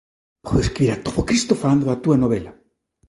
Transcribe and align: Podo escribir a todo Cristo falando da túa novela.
Podo 0.45 0.61
escribir 0.65 0.91
a 0.95 1.01
todo 1.05 1.27
Cristo 1.29 1.53
falando 1.61 1.85
da 1.87 2.01
túa 2.03 2.21
novela. 2.23 2.51